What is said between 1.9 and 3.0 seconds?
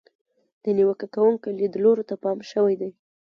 ته پام شوی دی.